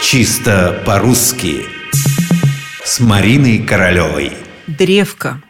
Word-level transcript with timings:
Чисто 0.00 0.80
по-русски 0.86 1.66
С 2.84 3.00
Мариной 3.00 3.58
Королевой 3.58 4.32
Древко 4.68 5.42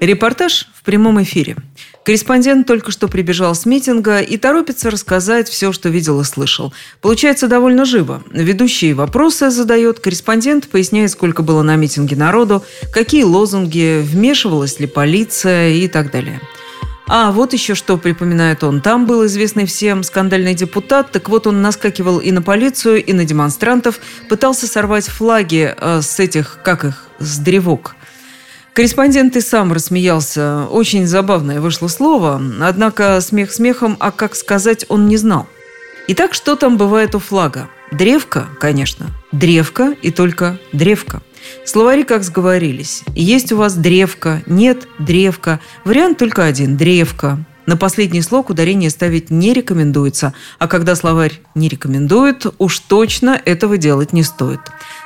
Репортаж 0.00 0.68
в 0.74 0.82
прямом 0.82 1.22
эфире. 1.22 1.56
Корреспондент 2.04 2.66
только 2.66 2.90
что 2.90 3.06
прибежал 3.08 3.54
с 3.54 3.66
митинга 3.66 4.18
и 4.18 4.36
торопится 4.38 4.90
рассказать 4.90 5.48
все, 5.48 5.72
что 5.72 5.90
видел 5.90 6.20
и 6.20 6.24
слышал. 6.24 6.72
Получается 7.00 7.46
довольно 7.46 7.84
живо. 7.84 8.24
Ведущий 8.32 8.94
вопросы 8.94 9.50
задает, 9.50 10.00
корреспондент 10.00 10.68
поясняет, 10.68 11.12
сколько 11.12 11.42
было 11.42 11.62
на 11.62 11.76
митинге 11.76 12.16
народу, 12.16 12.64
какие 12.92 13.22
лозунги, 13.22 14.00
вмешивалась 14.02 14.80
ли 14.80 14.86
полиция 14.88 15.74
и 15.74 15.86
так 15.86 16.10
далее. 16.10 16.40
А 17.14 17.30
вот 17.30 17.52
еще 17.52 17.74
что 17.74 17.98
припоминает 17.98 18.64
он. 18.64 18.80
Там 18.80 19.04
был 19.04 19.26
известный 19.26 19.66
всем 19.66 20.02
скандальный 20.02 20.54
депутат, 20.54 21.12
так 21.12 21.28
вот 21.28 21.46
он 21.46 21.60
наскакивал 21.60 22.20
и 22.20 22.32
на 22.32 22.40
полицию, 22.40 23.04
и 23.04 23.12
на 23.12 23.26
демонстрантов, 23.26 24.00
пытался 24.30 24.66
сорвать 24.66 25.08
флаги 25.08 25.74
э, 25.76 26.00
с 26.00 26.18
этих, 26.18 26.60
как 26.64 26.86
их, 26.86 27.04
с 27.18 27.38
древок– 27.38 27.96
Корреспондент 28.72 29.36
и 29.36 29.42
сам 29.42 29.70
рассмеялся. 29.70 30.66
Очень 30.70 31.06
забавное 31.06 31.60
вышло 31.60 31.88
слово, 31.88 32.40
однако 32.62 33.20
смех 33.20 33.52
смехом, 33.52 33.98
а 34.00 34.10
как 34.10 34.34
сказать 34.34 34.86
он 34.88 35.08
не 35.08 35.18
знал. 35.18 35.46
Итак, 36.08 36.32
что 36.32 36.56
там 36.56 36.78
бывает 36.78 37.14
у 37.14 37.18
флага? 37.18 37.68
Древка, 37.92 38.48
конечно. 38.58 39.10
Древка 39.32 39.94
и 40.00 40.10
только 40.10 40.58
древка. 40.72 41.20
Словари 41.66 42.04
как 42.04 42.24
сговорились. 42.24 43.02
Есть 43.14 43.52
у 43.52 43.58
вас 43.58 43.74
древка, 43.74 44.42
нет 44.46 44.88
древка. 44.98 45.60
Вариант 45.84 46.16
только 46.16 46.46
один– 46.46 46.76
древка. 46.78 47.44
На 47.66 47.76
последний 47.76 48.22
слог 48.22 48.48
ударение 48.48 48.88
ставить 48.88 49.30
не 49.30 49.52
рекомендуется, 49.52 50.32
а 50.58 50.68
когда 50.68 50.96
словарь 50.96 51.40
не 51.54 51.68
рекомендует, 51.68 52.46
уж 52.58 52.78
точно 52.78 53.40
этого 53.44 53.76
делать 53.76 54.14
не 54.14 54.22
стоит. 54.22 54.60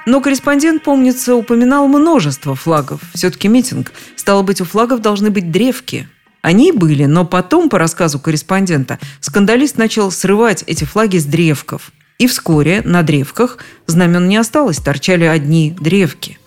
Но 0.07 0.21
корреспондент, 0.21 0.85
помнится, 0.85 1.35
упоминал 1.35 1.89
множество 1.89 2.55
флагов. 2.55 3.01
Все-таки 3.15 3.49
митинг. 3.49 3.93
Стало 4.15 4.43
быть, 4.43 4.61
у 4.61 4.65
флагов 4.65 5.01
должны 5.03 5.31
быть 5.31 5.51
древки. 5.51 6.09
Они 6.41 6.71
были, 6.71 7.07
но 7.07 7.27
потом, 7.27 7.69
по 7.69 7.79
рассказу 7.79 8.21
корреспондента, 8.21 9.01
скандалист 9.21 9.77
начал 9.77 10.13
срывать 10.13 10.63
эти 10.69 10.85
флаги 10.85 11.19
с 11.19 11.25
древков. 11.25 11.91
И 12.19 12.27
вскоре 12.27 12.83
на 12.83 13.03
древках 13.03 13.59
знамен 13.87 14.29
не 14.29 14.37
осталось, 14.37 14.79
торчали 14.79 15.25
одни 15.25 15.77
древки– 15.79 16.39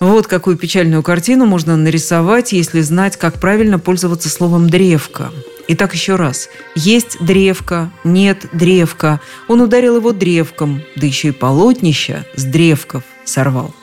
вот 0.00 0.28
какую 0.28 0.56
печальную 0.56 1.02
картину 1.02 1.44
можно 1.44 1.76
нарисовать, 1.76 2.52
если 2.52 2.82
знать, 2.82 3.16
как 3.16 3.40
правильно 3.40 3.80
пользоваться 3.80 4.28
словом 4.28 4.70
«древко». 4.70 5.32
Итак, 5.66 5.92
еще 5.92 6.14
раз. 6.14 6.48
Есть 6.76 7.18
древко, 7.20 7.90
нет 8.04 8.46
древка. 8.52 9.20
Он 9.48 9.60
ударил 9.60 9.96
его 9.96 10.12
древком, 10.12 10.82
да 10.96 11.06
еще 11.06 11.28
и 11.28 11.32
полотнища 11.32 12.24
с 12.36 12.44
древков 12.44 13.02
сорвал. 13.24 13.74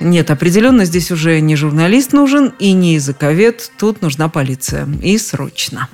Нет, 0.00 0.30
определенно 0.30 0.84
здесь 0.84 1.10
уже 1.10 1.40
не 1.40 1.56
журналист 1.56 2.12
нужен 2.12 2.52
и 2.58 2.72
не 2.72 2.94
языковед, 2.94 3.72
тут 3.78 4.02
нужна 4.02 4.28
полиция. 4.28 4.86
И 5.02 5.16
срочно. 5.16 5.88